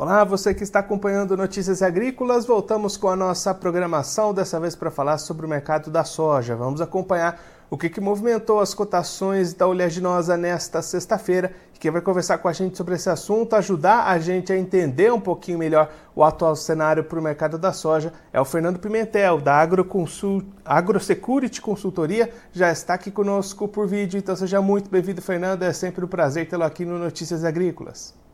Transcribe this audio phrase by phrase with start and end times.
[0.00, 4.92] Olá, você que está acompanhando Notícias Agrícolas, voltamos com a nossa programação, dessa vez para
[4.92, 6.54] falar sobre o mercado da soja.
[6.54, 11.52] Vamos acompanhar o que, que movimentou as cotações da oleaginosa nesta sexta-feira.
[11.80, 15.20] Quem vai conversar com a gente sobre esse assunto, ajudar a gente a entender um
[15.20, 19.56] pouquinho melhor o atual cenário para o mercado da soja, é o Fernando Pimentel, da
[19.56, 20.46] AgroConsult...
[20.64, 24.16] AgroSecurity Consultoria, já está aqui conosco por vídeo.
[24.16, 25.64] Então seja muito bem-vindo, Fernando.
[25.64, 28.27] É sempre um prazer tê-lo aqui no Notícias Agrícolas.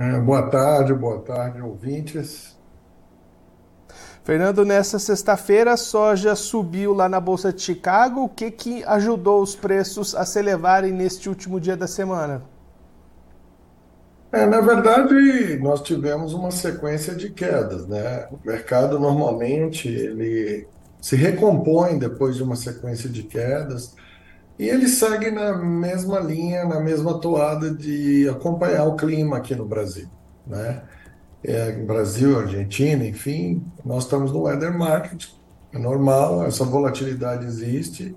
[0.00, 2.58] É, boa tarde, boa tarde, ouvintes.
[4.24, 8.24] Fernando, nessa sexta-feira a soja subiu lá na Bolsa de Chicago.
[8.24, 12.42] O que, que ajudou os preços a se elevarem neste último dia da semana?
[14.32, 18.26] É, na verdade, nós tivemos uma sequência de quedas, né?
[18.30, 20.66] O mercado normalmente ele
[20.98, 23.94] se recompõe depois de uma sequência de quedas.
[24.60, 29.64] E ele segue na mesma linha, na mesma toada de acompanhar o clima aqui no
[29.64, 30.06] Brasil,
[30.46, 30.82] né?
[31.42, 35.28] É, Brasil, Argentina, enfim, nós estamos no weather market,
[35.72, 38.14] é normal, essa volatilidade existe,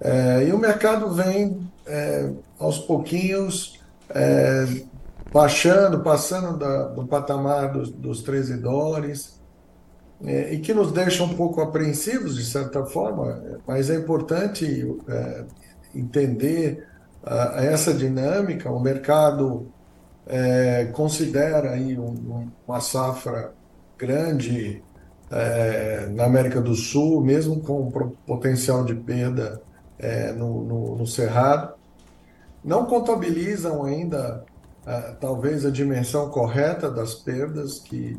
[0.00, 4.64] é, e o mercado vem é, aos pouquinhos é,
[5.30, 9.37] baixando, passando da, do patamar dos, dos 13 dólares,
[10.24, 15.44] é, e que nos deixa um pouco apreensivos, de certa forma, mas é importante é,
[15.94, 16.86] entender
[17.22, 18.70] uh, essa dinâmica.
[18.70, 19.68] O mercado
[20.26, 23.52] é, considera aí um, uma safra
[23.96, 24.82] grande
[25.30, 27.90] é, na América do Sul, mesmo com
[28.26, 29.60] potencial de perda
[29.98, 31.74] é, no, no, no, Cerrado.
[32.64, 34.44] Não contabilizam ainda,
[34.86, 38.18] uh, talvez, a dimensão correta das perdas, que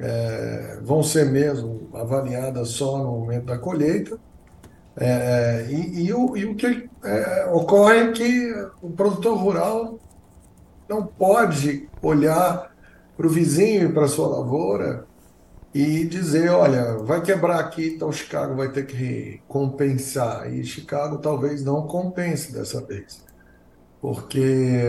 [0.00, 4.18] é, vão ser mesmo avaliadas só no momento da colheita.
[4.96, 9.98] É, e, e, o, e, o, que é, ocorre é que o produtor rural
[10.88, 12.74] não pode olhar
[13.16, 15.06] para o vizinho e para a sua lavoura
[15.74, 20.52] e dizer, olha, vai quebrar aqui, então Chicago vai ter que compensar.
[20.52, 23.24] E Chicago talvez não compense dessa vez,
[24.00, 24.86] porque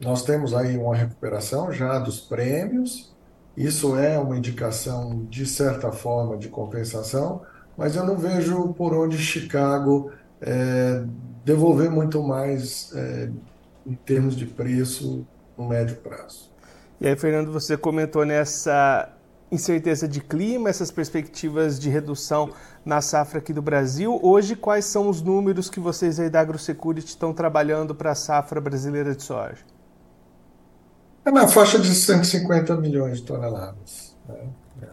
[0.00, 3.12] nós temos aí uma recuperação já dos prêmios,
[3.56, 7.42] isso é uma indicação, de certa forma, de compensação,
[7.76, 11.02] mas eu não vejo por onde Chicago é,
[11.44, 13.30] devolver muito mais é,
[13.86, 16.50] em termos de preço no médio prazo.
[17.00, 19.10] E aí, Fernando, você comentou nessa
[19.50, 22.50] incerteza de clima, essas perspectivas de redução
[22.84, 24.18] na safra aqui do Brasil.
[24.22, 28.60] Hoje, quais são os números que vocês aí da AgroSecurity estão trabalhando para a safra
[28.60, 29.64] brasileira de soja?
[31.24, 34.16] É na faixa de 150 milhões de toneladas.
[34.28, 34.36] Né?
[34.82, 34.86] É.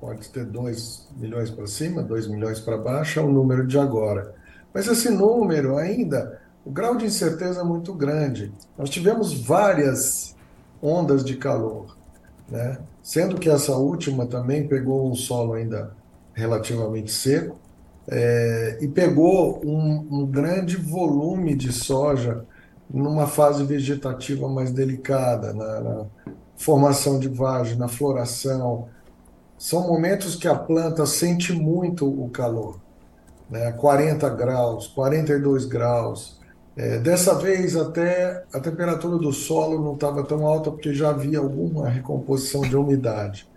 [0.00, 4.34] Pode ter 2 milhões para cima, 2 milhões para baixo, é o número de agora.
[4.72, 8.52] Mas esse número ainda, o grau de incerteza é muito grande.
[8.76, 10.36] Nós tivemos várias
[10.82, 11.96] ondas de calor,
[12.48, 12.78] né?
[13.02, 15.92] sendo que essa última também pegou um solo ainda
[16.34, 17.58] relativamente seco
[18.08, 22.44] é, e pegou um, um grande volume de soja
[22.92, 26.06] numa fase vegetativa mais delicada, na, na
[26.56, 28.88] formação de vagem, na floração.
[29.56, 32.80] São momentos que a planta sente muito o calor,
[33.48, 33.72] né?
[33.72, 36.38] 40 graus, 42 graus.
[36.76, 41.38] É, dessa vez, até a temperatura do solo não estava tão alta, porque já havia
[41.38, 43.48] alguma recomposição de umidade.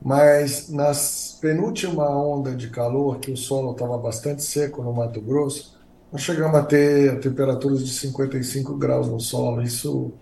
[0.00, 5.75] Mas nas penúltima onda de calor, que o solo estava bastante seco no Mato Grosso,
[6.12, 9.62] nós chegamos a ter temperaturas de 55 graus no solo.
[9.62, 10.12] Isso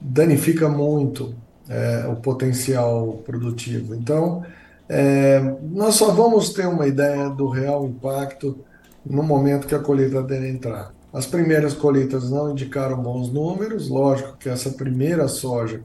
[0.00, 1.34] danifica muito
[1.68, 3.94] é, o potencial produtivo.
[3.94, 4.44] Então,
[4.88, 8.58] é, nós só vamos ter uma ideia do real impacto
[9.04, 10.92] no momento que a colheita deve entrar.
[11.12, 15.80] As primeiras colheitas não indicaram bons números, lógico que essa primeira soja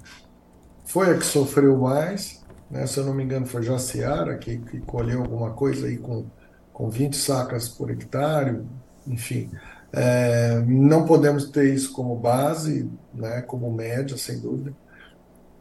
[0.86, 2.86] foi a que sofreu mais, né?
[2.86, 6.26] se eu não me engano foi Jaciara que, que colheu alguma coisa aí com,
[6.72, 8.62] com 20 sacas por hectare,
[9.08, 9.52] enfim,
[9.94, 14.74] é, não podemos ter isso como base, né, como média, sem dúvida,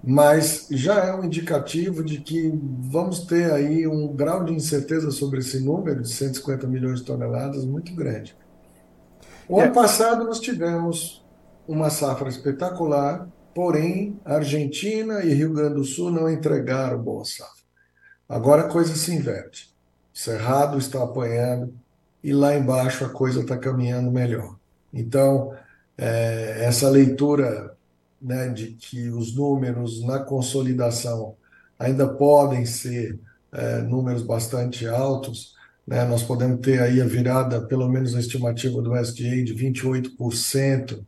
[0.07, 5.39] mas já é um indicativo de que vamos ter aí um grau de incerteza sobre
[5.39, 8.37] esse número de 150 milhões de toneladas muito grande.
[9.49, 9.75] O ano é.
[9.75, 11.25] passado nós tivemos
[11.67, 17.65] uma safra espetacular, porém Argentina e Rio Grande do Sul não entregaram boa safra.
[18.29, 19.73] Agora a coisa se inverte.
[20.13, 21.75] Cerrado está apanhando,
[22.25, 24.57] e lá embaixo a coisa está caminhando melhor.
[24.93, 25.55] Então,
[25.99, 27.77] é, essa leitura
[28.21, 31.37] né, de que os números na consolidação
[31.79, 33.21] ainda podem ser
[33.53, 35.53] é, números bastante altos,
[35.87, 41.05] né, nós podemos ter aí a virada, pelo menos a estimativa do SDA, de 28%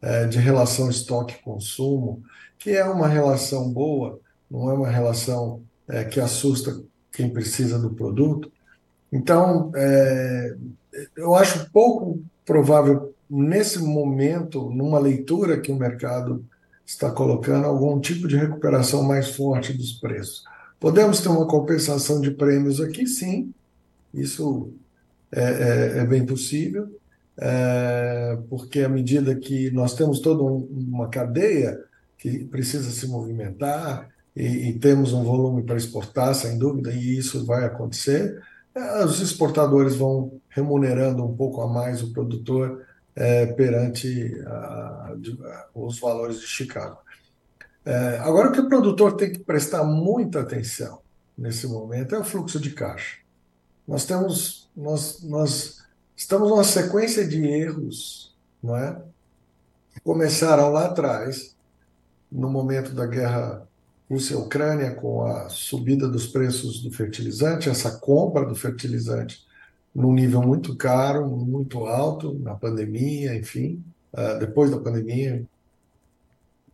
[0.00, 2.22] é, de relação estoque-consumo,
[2.56, 6.80] que é uma relação boa, não é uma relação é, que assusta
[7.10, 8.52] quem precisa do produto.
[9.12, 10.56] Então, é,
[11.16, 16.44] eu acho pouco provável, nesse momento, numa leitura que o mercado
[16.84, 20.42] está colocando, algum tipo de recuperação mais forte dos preços.
[20.78, 23.52] Podemos ter uma compensação de prêmios aqui, sim,
[24.12, 24.72] isso
[25.30, 26.88] é, é, é bem possível,
[27.36, 31.78] é, porque à medida que nós temos toda um, uma cadeia
[32.18, 37.46] que precisa se movimentar e, e temos um volume para exportar, sem dúvida, e isso
[37.46, 38.42] vai acontecer,
[39.04, 45.98] os exportadores vão remunerando um pouco a mais o produtor é, perante a, a, os
[45.98, 46.98] valores de Chicago.
[47.84, 51.00] É, agora, o que o produtor tem que prestar muita atenção
[51.36, 53.18] nesse momento é o fluxo de caixa.
[53.86, 55.82] Nós temos, nós, nós
[56.14, 59.00] estamos numa sequência de erros, não é?
[60.04, 61.56] Começaram lá atrás,
[62.30, 63.66] no momento da guerra
[64.10, 69.46] Rússia-Ucrânia, com a subida dos preços do fertilizante, essa compra do fertilizante
[69.94, 75.44] num nível muito caro, muito alto, na pandemia, enfim, uh, depois da pandemia,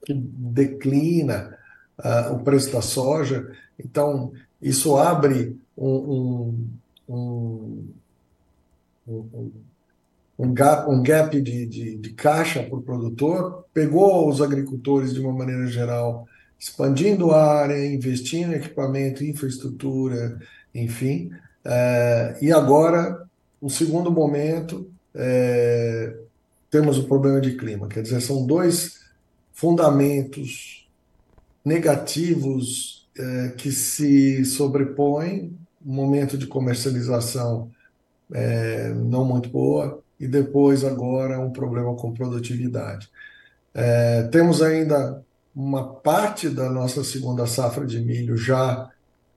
[0.05, 1.59] que declina
[1.99, 3.53] uh, o preço da soja.
[3.79, 6.65] Então, isso abre um,
[7.07, 7.89] um,
[9.07, 9.53] um,
[10.39, 15.21] um gap, um gap de, de, de caixa para o produtor, pegou os agricultores de
[15.21, 16.27] uma maneira geral,
[16.59, 20.39] expandindo a área, investindo em equipamento, infraestrutura,
[20.75, 21.31] enfim.
[21.65, 23.27] Uh, e agora,
[23.61, 26.15] um segundo momento, é,
[26.71, 27.89] temos o problema de clima.
[27.89, 29.01] Quer dizer, são dois
[29.53, 30.87] fundamentos
[31.65, 37.71] negativos é, que se sobrepõem, um momento de comercialização
[38.33, 43.09] é, não muito boa, e depois agora um problema com produtividade.
[43.75, 45.25] É, temos ainda
[45.57, 48.91] uma parte da nossa segunda safra de milho já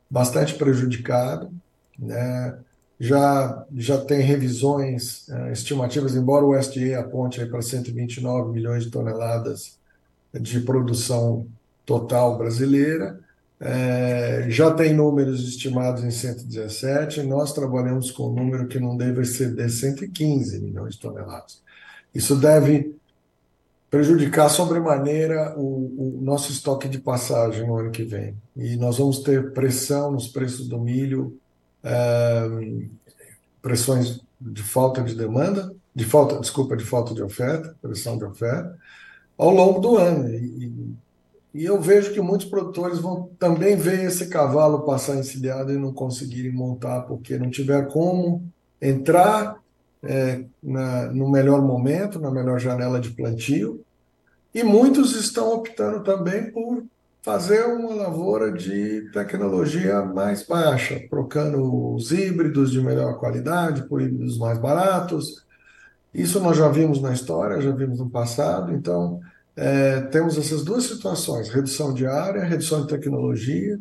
[0.09, 1.49] bastante prejudicada,
[1.97, 2.59] né?
[2.99, 9.79] já, já tem revisões estimativas, embora o USDA aponte para 129 milhões de toneladas
[10.33, 11.47] de produção
[11.85, 13.19] total brasileira.
[13.61, 19.21] É, já tem números estimados em 117, nós trabalhamos com um número que não deve
[19.21, 21.61] de 115 milhões de toneladas.
[22.13, 22.95] Isso deve
[23.89, 28.35] prejudicar sobremaneira o, o nosso estoque de passagem no ano que vem.
[28.55, 31.37] E nós vamos ter pressão nos preços do milho,
[31.83, 32.47] é,
[33.61, 38.77] pressões de falta de demanda, de falta, desculpa, de falta de oferta, pressão de oferta,
[39.37, 40.29] ao longo do ano.
[40.29, 40.95] E,
[41.53, 45.91] e eu vejo que muitos produtores vão também ver esse cavalo passar encilhado e não
[45.91, 48.43] conseguirem montar, porque não tiver como
[48.79, 49.58] entrar
[50.03, 53.83] é, na, no melhor momento, na melhor janela de plantio.
[54.53, 56.83] E muitos estão optando também por
[57.21, 64.37] fazer uma lavoura de tecnologia mais baixa, trocando os híbridos de melhor qualidade por híbridos
[64.37, 65.45] mais baratos,
[66.13, 69.19] isso nós já vimos na história, já vimos no passado, então
[69.55, 73.79] é, temos essas duas situações: redução de área, redução de tecnologia,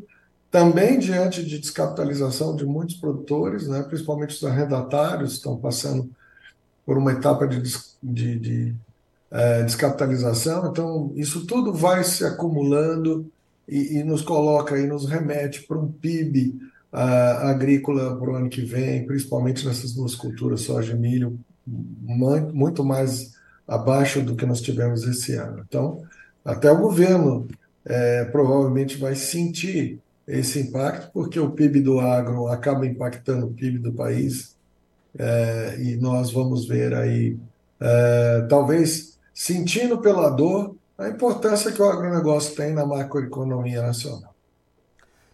[0.50, 6.11] também diante de descapitalização de muitos produtores, né, principalmente os arrendatários, estão passando
[6.87, 7.62] por uma etapa de,
[8.03, 8.75] de, de
[9.31, 10.70] é, descapitalização.
[10.70, 13.31] Então, isso tudo vai se acumulando
[13.69, 16.58] e, e nos coloca e nos remete para um PIB
[16.93, 21.39] uh, agrícola para o ano que vem, principalmente nessas duas culturas, soja e milho,
[22.55, 23.34] muito mais
[23.67, 25.63] abaixo do que nós tivemos esse ano.
[25.69, 26.03] Então,
[26.43, 27.46] até o governo
[27.84, 33.79] é, provavelmente vai sentir esse impacto, porque o PIB do agro acaba impactando o PIB
[33.79, 34.55] do país,
[35.19, 37.37] é, e nós vamos ver aí,
[37.81, 44.35] é, talvez sentindo pela dor, a importância que o agronegócio tem na macroeconomia nacional.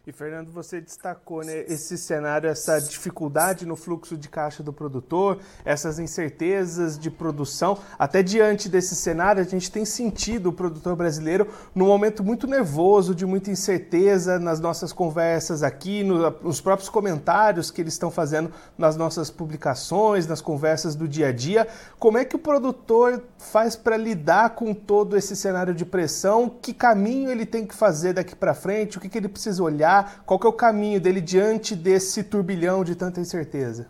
[0.07, 5.39] E Fernando, você destacou né, esse cenário, essa dificuldade no fluxo de caixa do produtor,
[5.65, 7.79] essas incertezas de produção.
[7.99, 13.15] Até diante desse cenário, a gente tem sentido o produtor brasileiro num momento muito nervoso,
[13.15, 18.53] de muita incerteza nas nossas conversas aqui, no, nos próprios comentários que eles estão fazendo
[18.77, 21.67] nas nossas publicações, nas conversas do dia a dia.
[21.99, 26.51] Como é que o produtor faz para lidar com todo esse cenário de pressão?
[26.61, 28.99] Que caminho ele tem que fazer daqui para frente?
[28.99, 29.94] O que, que ele precisa olhar?
[30.03, 33.87] Qual que é o caminho dele diante desse turbilhão de tanta incerteza?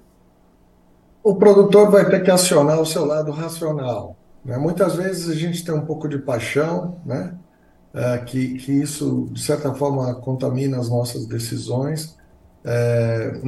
[1.22, 4.14] O produtor vai ter que acionar o seu lado racional.
[4.44, 4.58] Né?
[4.58, 7.34] Muitas vezes a gente tem um pouco de paixão, né?
[7.94, 12.16] É, que, que isso, de certa forma, contamina as nossas decisões.
[12.64, 13.40] É,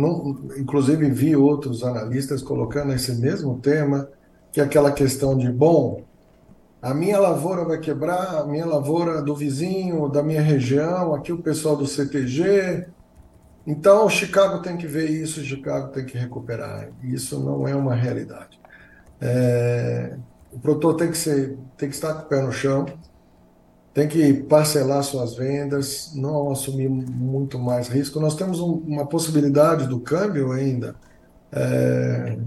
[0.56, 4.08] inclusive, vi outros analistas colocando esse mesmo tema,
[4.52, 6.02] que é aquela questão de, bom,
[6.86, 11.42] a minha lavoura vai quebrar, a minha lavoura do vizinho, da minha região, aqui o
[11.42, 12.86] pessoal do CTG.
[13.66, 16.90] Então, Chicago tem que ver isso, Chicago tem que recuperar.
[17.02, 18.60] Isso não é uma realidade.
[19.20, 20.16] É,
[20.52, 22.86] o produtor tem que, ser, tem que estar com o pé no chão,
[23.92, 28.20] tem que parcelar suas vendas, não assumir muito mais risco.
[28.20, 30.94] Nós temos um, uma possibilidade do câmbio ainda
[31.50, 32.38] é,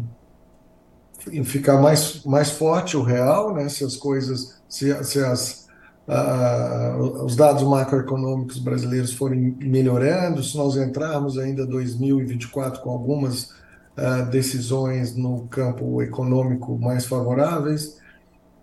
[1.44, 3.70] ficar mais, mais forte o real, né?
[3.70, 5.68] se as coisas, se, se as,
[6.08, 13.52] uh, os dados macroeconômicos brasileiros forem melhorando, se nós entrarmos ainda 2024 com algumas
[13.98, 18.00] uh, decisões no campo econômico mais favoráveis,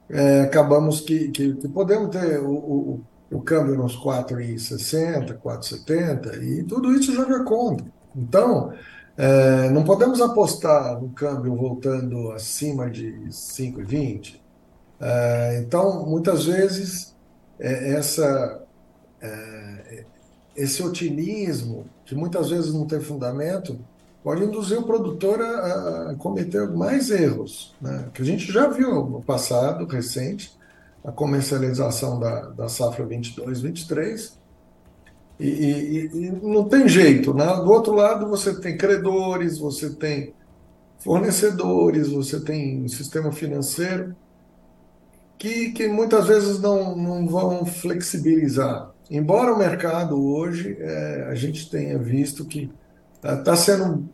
[0.08, 6.62] é, acabamos que, que, que, podemos ter o, o, o câmbio nos 4,60, 4,70 e
[6.62, 7.86] tudo isso joga contra.
[8.14, 8.72] Então,
[9.16, 14.40] é, não podemos apostar no câmbio voltando acima de 5,20.
[15.00, 17.14] É, então, muitas vezes,
[17.58, 18.62] é, essa,
[19.20, 20.04] é,
[20.54, 23.78] esse otimismo, que muitas vezes não tem fundamento,
[24.22, 28.10] pode induzir o produtor a, a cometer mais erros, né?
[28.12, 30.56] que a gente já viu no passado recente,
[31.04, 34.36] a comercialização da, da safra 22, 23,
[35.38, 37.44] e, e, e, não tem jeito, né?
[37.44, 40.34] Do outro lado você tem credores, você tem
[40.98, 44.16] fornecedores, você tem sistema financeiro
[45.38, 48.90] que, que muitas vezes não, não vão flexibilizar.
[49.10, 52.70] Embora o mercado hoje é, a gente tenha visto que
[53.22, 54.08] está é, sendo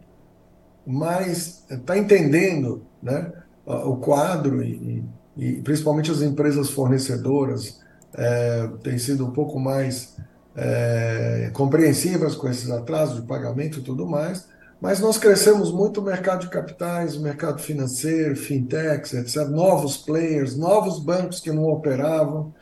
[0.84, 3.32] mais está entendendo né,
[3.64, 5.04] o quadro e,
[5.36, 7.80] e, principalmente as empresas fornecedoras
[8.14, 10.16] é, têm sido um pouco mais
[10.56, 14.46] é, compreensivas com esses atrasos de pagamento e tudo mais,
[14.80, 20.98] mas nós crescemos muito o mercado de capitais, mercado financeiro, fintechs, etc., novos players, novos
[20.98, 22.52] bancos que não operavam,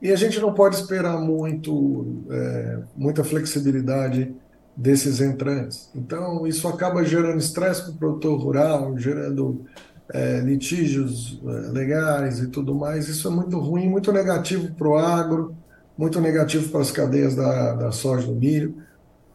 [0.00, 4.32] e a gente não pode esperar muito, é, muita flexibilidade
[4.76, 5.90] desses entrantes.
[5.94, 9.64] Então, isso acaba gerando estresse para o produtor rural, gerando
[10.12, 13.08] é, litígios é, legais e tudo mais.
[13.08, 15.56] Isso é muito ruim, muito negativo para o agro,
[15.96, 18.76] muito negativo para as cadeias da, da soja do milho,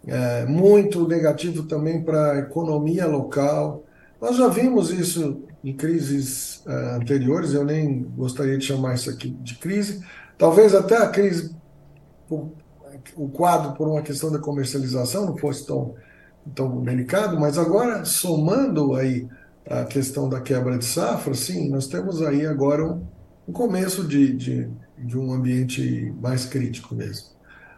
[0.07, 3.83] é, muito negativo também para a economia local.
[4.19, 9.29] Nós já vimos isso em crises é, anteriores, eu nem gostaria de chamar isso aqui
[9.29, 10.03] de crise,
[10.37, 11.55] talvez até a crise
[13.15, 15.95] o quadro por uma questão da comercialização não fosse tão,
[16.53, 19.27] tão delicado, mas agora, somando aí
[19.67, 23.01] a questão da quebra de safra, sim, nós temos aí agora um,
[23.47, 24.69] um começo de, de,
[25.03, 27.27] de, um ambiente mais crítico mesmo.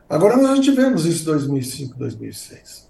[0.10, 2.90] Agora, nós já tivemos isso em 2005, 2006.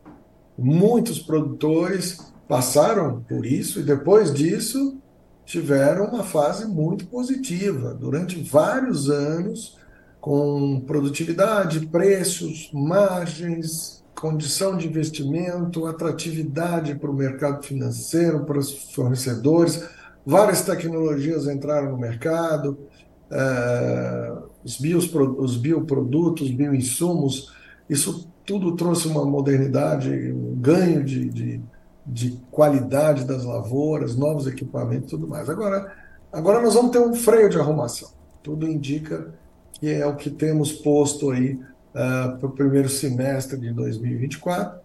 [0.57, 4.97] Muitos produtores passaram por isso e depois disso
[5.45, 7.93] tiveram uma fase muito positiva.
[7.93, 9.77] Durante vários anos,
[10.19, 19.83] com produtividade, preços, margens, condição de investimento, atratividade para o mercado financeiro, para os fornecedores.
[20.25, 22.87] Várias tecnologias entraram no mercado,
[23.33, 27.51] uh, os, bios, os bioprodutos, bioinsumos,
[27.89, 31.61] isso tudo trouxe uma modernidade, um ganho de, de,
[32.05, 35.49] de qualidade das lavouras, novos equipamentos tudo mais.
[35.49, 35.93] Agora,
[36.31, 38.09] agora nós vamos ter um freio de arrumação.
[38.41, 39.33] Tudo indica
[39.73, 44.79] que é o que temos posto aí uh, para o primeiro semestre de 2024.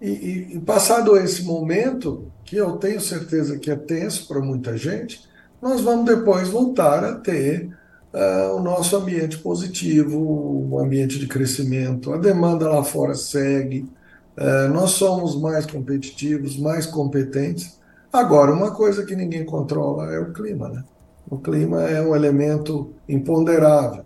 [0.00, 4.76] E, e, e, passado esse momento, que eu tenho certeza que é tenso para muita
[4.76, 5.22] gente,
[5.62, 7.70] nós vamos depois voltar a ter
[8.12, 12.12] uh, o nosso ambiente positivo, um ambiente de crescimento.
[12.12, 13.88] A demanda lá fora segue,
[14.36, 17.78] uh, nós somos mais competitivos, mais competentes.
[18.12, 20.82] Agora, uma coisa que ninguém controla é o clima, né?
[21.30, 24.04] O clima é um elemento imponderável.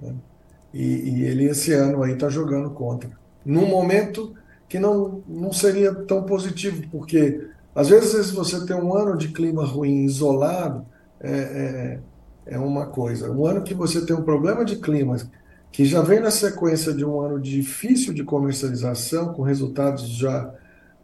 [0.00, 0.14] Né?
[0.72, 3.10] E, e, ele esse ano aí está jogando contra.
[3.44, 4.32] Num momento
[4.68, 9.66] que não, não seria tão positivo, porque às vezes você tem um ano de clima
[9.66, 10.86] ruim isolado,
[11.22, 11.98] é,
[12.46, 13.30] é, é uma coisa.
[13.30, 15.16] Um ano que você tem um problema de clima
[15.70, 20.52] que já vem na sequência de um ano difícil de comercialização, com resultados já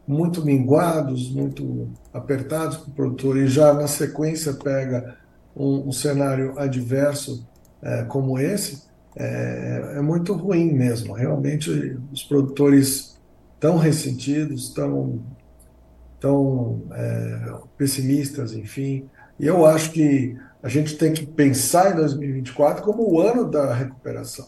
[0.07, 5.17] muito minguados, muito apertados para o produtor, e já na sequência pega
[5.55, 7.47] um, um cenário adverso
[7.81, 8.83] é, como esse,
[9.15, 11.13] é, é, muito ruim mesmo.
[11.13, 13.19] Realmente, os produtores
[13.59, 15.19] tão ressentidos, tão,
[16.19, 19.09] tão é, pessimistas, enfim.
[19.39, 23.73] E eu acho que a gente tem que pensar em 2024 como o ano da
[23.73, 24.47] recuperação,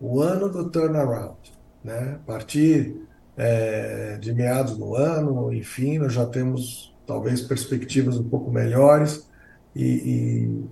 [0.00, 1.36] o ano do turnaround.
[1.84, 2.16] Né?
[2.16, 2.96] A partir
[3.36, 9.28] é, de meados do ano, enfim, nós já temos talvez perspectivas um pouco melhores
[9.74, 10.64] e, e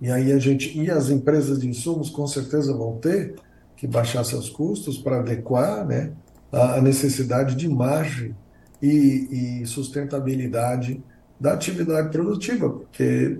[0.00, 3.36] E aí a gente e as empresas de insumos com certeza vão ter
[3.76, 6.12] que baixar seus custos para adequar, né,
[6.50, 8.34] a necessidade de margem
[8.80, 11.02] e, e sustentabilidade
[11.38, 13.38] da atividade produtiva, porque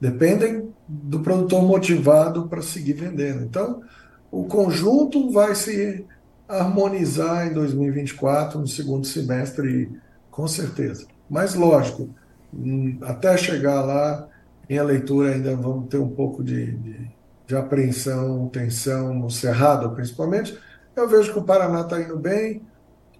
[0.00, 3.42] dependem do produtor motivado para seguir vendendo.
[3.42, 3.82] Então,
[4.30, 6.04] o conjunto vai se
[6.48, 9.90] harmonizar em 2024, no segundo semestre,
[10.30, 11.06] com certeza.
[11.28, 12.10] Mas, lógico,
[12.52, 14.28] hum, até chegar lá,
[14.68, 17.10] em a leitura ainda vamos ter um pouco de, de,
[17.46, 20.58] de apreensão, tensão no Cerrado, principalmente.
[20.94, 22.62] Eu vejo que o Paraná está indo bem,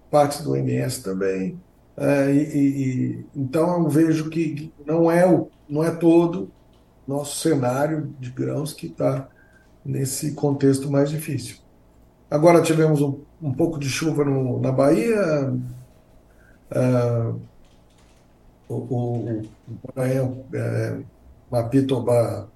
[0.09, 1.59] partes do MS também.
[1.97, 6.51] É, e, e, então eu vejo que não é, o, não é todo
[7.07, 9.29] nosso cenário de grãos que está
[9.83, 11.57] nesse contexto mais difícil.
[12.29, 15.53] Agora tivemos um, um pouco de chuva no, na Bahia,
[16.71, 17.39] uh,
[18.67, 20.99] o, o, o é,
[21.51, 22.47] Mapitobá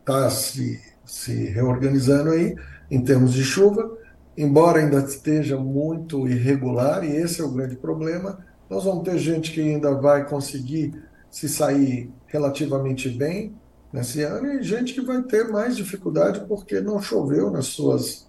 [0.00, 2.56] está se, se reorganizando aí
[2.90, 3.96] em termos de chuva,
[4.36, 9.52] embora ainda esteja muito irregular, e esse é o grande problema, nós vamos ter gente
[9.52, 10.94] que ainda vai conseguir
[11.30, 13.54] se sair relativamente bem,
[13.94, 18.26] nesse ano e gente que vai ter mais dificuldade porque não choveu nas suas,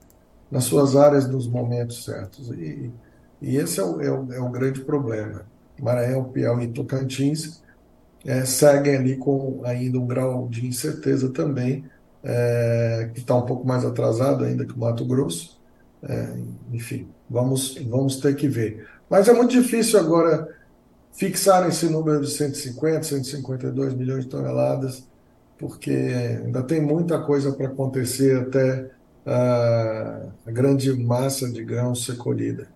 [0.51, 2.51] nas suas áreas nos momentos certos.
[2.51, 2.91] E,
[3.41, 5.43] e esse é o, é, o, é o grande problema.
[5.81, 7.63] Maranhão, Piauí e Tocantins
[8.23, 11.83] é, seguem ali com ainda um grau de incerteza também,
[12.23, 15.59] é, que está um pouco mais atrasado ainda que o Mato Grosso.
[16.03, 16.37] É,
[16.71, 18.87] enfim, vamos, vamos ter que ver.
[19.09, 20.47] Mas é muito difícil agora
[21.13, 25.03] fixar esse número de 150, 152 milhões de toneladas
[25.57, 25.91] porque
[26.43, 28.89] ainda tem muita coisa para acontecer até
[29.25, 32.67] a, a grande massa de grãos ser colhida.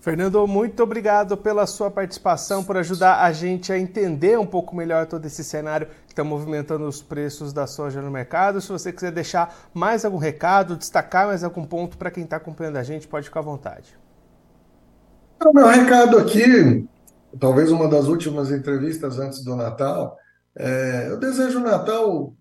[0.00, 5.06] Fernando, muito obrigado pela sua participação, por ajudar a gente a entender um pouco melhor
[5.06, 8.60] todo esse cenário que está movimentando os preços da soja no mercado.
[8.60, 12.76] Se você quiser deixar mais algum recado, destacar mais algum ponto para quem está acompanhando
[12.76, 13.98] a gente, pode ficar à vontade.
[15.44, 16.84] O meu recado aqui,
[17.38, 20.18] talvez uma das últimas entrevistas antes do Natal,
[20.56, 22.34] é, eu desejo o Natal,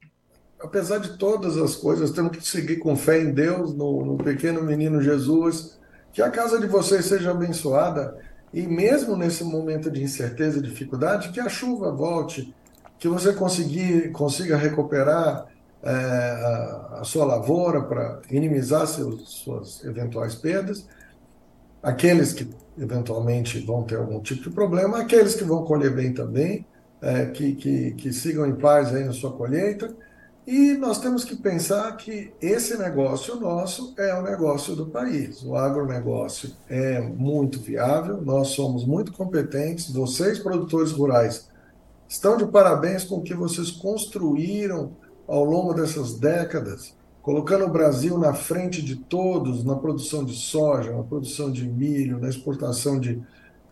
[0.60, 4.64] apesar de todas as coisas, temos que seguir com fé em Deus, no, no pequeno
[4.64, 5.78] menino Jesus,
[6.12, 8.18] que a casa de vocês seja abençoada
[8.52, 12.52] e mesmo nesse momento de incerteza e dificuldade, que a chuva volte,
[12.98, 15.46] que você conseguir, consiga recuperar
[15.84, 20.88] é, a, a, sua lavoura para minimizar seus, suas eventuais perdas.
[21.88, 22.46] Aqueles que
[22.78, 26.66] eventualmente vão ter algum tipo de problema, aqueles que vão colher bem também
[27.02, 29.96] é, que, que, que sigam em paz aí na sua colheita.
[30.46, 35.42] E nós temos que pensar que esse negócio nosso é o negócio do país.
[35.44, 39.90] O agronegócio é muito viável, nós somos muito competentes.
[39.90, 41.48] Vocês, produtores rurais,
[42.06, 44.92] estão de parabéns com o que vocês construíram
[45.26, 46.97] ao longo dessas décadas,
[47.28, 52.22] colocando o Brasil na frente de todos na produção de soja, na produção de milho,
[52.22, 53.22] na exportação de,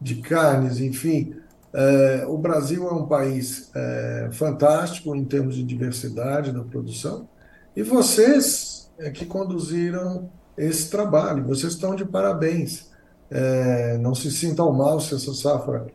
[0.01, 1.33] de carnes, enfim.
[1.71, 7.29] É, o Brasil é um país é, fantástico em termos de diversidade da produção
[7.73, 12.91] e vocês é que conduziram esse trabalho, vocês estão de parabéns.
[13.31, 15.87] É, não se sintam mal se essa safra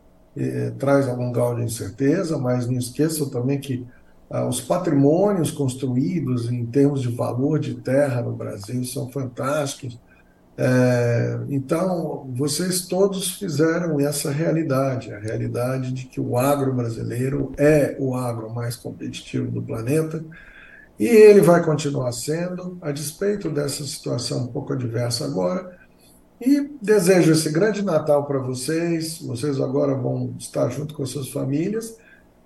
[0.78, 3.86] traz algum grau de incerteza, mas não esqueçam também que
[4.48, 9.98] os patrimônios construídos em termos de valor de terra no Brasil são fantásticos
[10.62, 17.96] é, então, vocês todos fizeram essa realidade, a realidade de que o agro brasileiro é
[17.98, 20.22] o agro mais competitivo do planeta
[20.98, 25.78] e ele vai continuar sendo, a despeito dessa situação um pouco adversa agora.
[26.38, 29.18] E desejo esse grande Natal para vocês.
[29.22, 31.96] Vocês agora vão estar junto com suas famílias.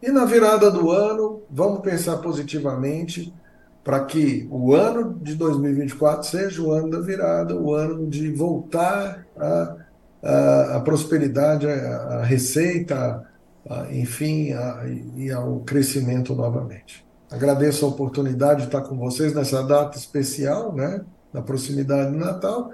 [0.04, 3.32] E na virada do ano, vamos pensar positivamente
[3.82, 9.26] para que o ano de 2024 seja o ano da virada, o ano de voltar
[9.34, 9.76] à
[10.22, 13.26] a, a, prosperidade, a, a receita,
[13.66, 14.54] a, enfim,
[15.16, 17.02] e ao crescimento novamente.
[17.30, 21.00] Agradeço a oportunidade de estar com vocês nessa data especial, né,
[21.32, 22.72] na proximidade do Natal,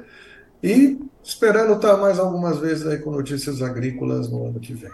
[0.61, 4.91] e esperando estar mais algumas vezes aí com notícias agrícolas no ano que vem.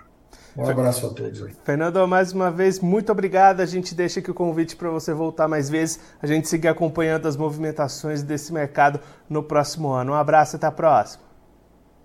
[0.57, 1.55] Um abraço a todos aí.
[1.64, 3.61] Fernando, mais uma vez, muito obrigado.
[3.61, 7.27] A gente deixa aqui o convite para você voltar mais vezes, a gente seguir acompanhando
[7.27, 10.12] as movimentações desse mercado no próximo ano.
[10.12, 11.23] Um abraço e até a próxima.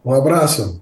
[0.04, 0.82] Um abraço.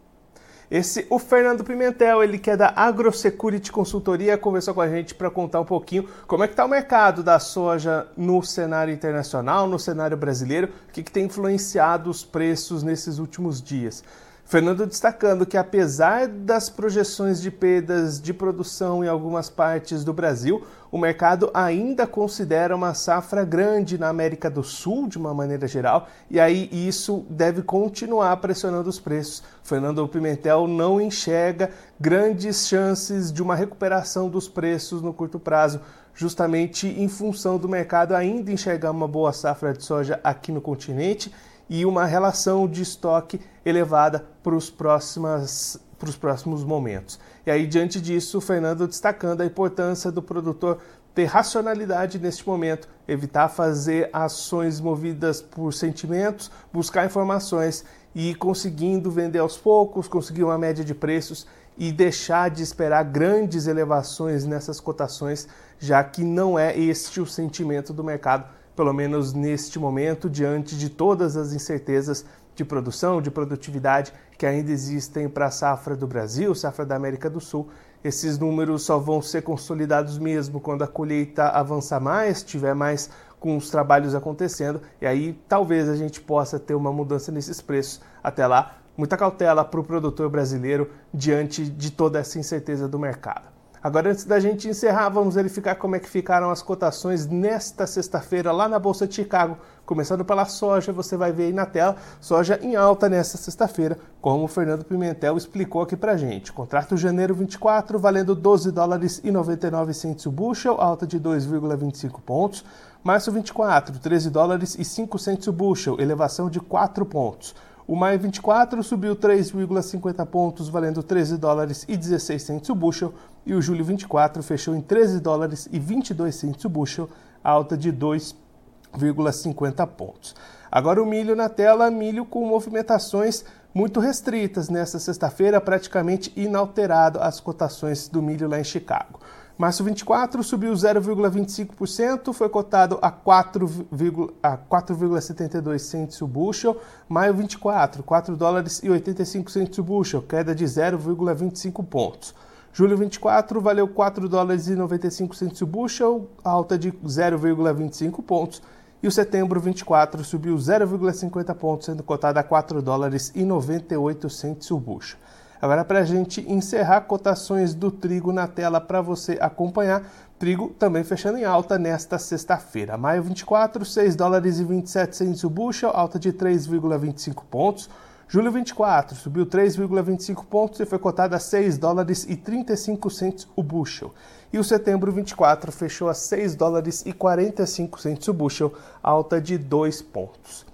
[0.71, 5.29] Esse, o Fernando Pimentel, ele que é da AgroSecurity Consultoria, conversou com a gente para
[5.29, 9.79] contar um pouquinho como é que está o mercado da soja no cenário internacional, no
[9.79, 14.03] cenário brasileiro, o que, que tem influenciado os preços nesses últimos dias.
[14.49, 20.63] Fernando destacando que, apesar das projeções de perdas de produção em algumas partes do Brasil,
[20.91, 26.07] o mercado ainda considera uma safra grande na América do Sul, de uma maneira geral,
[26.31, 29.43] e aí isso deve continuar pressionando os preços.
[29.61, 35.79] Fernando Pimentel não enxerga grandes chances de uma recuperação dos preços no curto prazo,
[36.15, 41.31] justamente em função do mercado ainda enxergar uma boa safra de soja aqui no continente
[41.69, 47.19] e uma relação de estoque elevada para os próximos, para os próximos momentos.
[47.45, 50.79] E aí, diante disso, o Fernando destacando a importância do produtor
[51.13, 57.83] ter racionalidade neste momento, evitar fazer ações movidas por sentimentos, buscar informações
[58.15, 61.45] e conseguindo vender aos poucos, conseguir uma média de preços
[61.77, 65.47] e deixar de esperar grandes elevações nessas cotações,
[65.79, 70.89] já que não é este o sentimento do mercado pelo menos neste momento, diante de
[70.89, 76.53] todas as incertezas de produção, de produtividade que ainda existem para a safra do Brasil,
[76.55, 77.69] safra da América do Sul.
[78.03, 83.55] Esses números só vão ser consolidados mesmo quando a colheita avançar mais, tiver mais com
[83.55, 88.01] os trabalhos acontecendo, e aí talvez a gente possa ter uma mudança nesses preços.
[88.21, 93.58] Até lá, muita cautela para o produtor brasileiro diante de toda essa incerteza do mercado.
[93.81, 98.51] Agora, antes da gente encerrar, vamos verificar como é que ficaram as cotações nesta sexta-feira
[98.51, 99.57] lá na Bolsa de Chicago.
[99.85, 104.43] Começando pela soja, você vai ver aí na tela, soja em alta nesta sexta-feira, como
[104.43, 106.51] o Fernando Pimentel explicou aqui pra gente.
[106.51, 112.65] Contrato janeiro 24, valendo 12 dólares e 99 centos o bushel, alta de 2,25 pontos.
[113.01, 117.55] Março 24, 13 dólares e 5 centos o bushel, elevação de 4 pontos.
[117.89, 123.55] O maio 24 subiu 3,50 pontos, valendo 13 dólares e 16 centos o bushel, e
[123.55, 127.09] o julho 24 fechou em 13 dólares e 22 centos o bushel,
[127.43, 130.35] alta de 2,50 pontos.
[130.71, 137.39] Agora o milho na tela, milho com movimentações muito restritas nesta sexta-feira, praticamente inalterado as
[137.39, 139.19] cotações do milho lá em Chicago.
[139.59, 146.77] Março 24 subiu 0,25%, foi cotado a 4,72 cents o bushel.
[147.09, 152.33] Maio 24, 4 dólares e 85 cents o bushel, queda de 0,25 pontos.
[152.71, 158.61] Julho 24 valeu 4 dólares e 95 cents o bushel, alta de 0,25 pontos.
[159.03, 164.71] E o setembro 24 subiu 0,50 pontos, sendo cotado a 4 dólares e 98 cents
[164.71, 165.19] o bushel.
[165.61, 170.03] Agora, para a gente encerrar cotações do trigo na tela para você acompanhar,
[170.37, 172.97] trigo também fechando em alta nesta sexta-feira.
[172.97, 177.89] Maio 24, 6 dólares e 27 centos o bushel, alta de 3,25 pontos.
[178.29, 183.61] Julho 24 subiu 3,25 pontos e foi cotado a 6 dólares e 35 centos o
[183.61, 184.13] bushel.
[184.53, 189.57] E o setembro 24 fechou a 6 dólares e 45 centos o bushel, alta de
[189.57, 190.65] 2 pontos.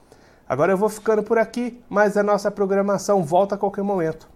[0.48, 4.35] Agora eu vou ficando por aqui, mas a nossa programação volta a qualquer momento.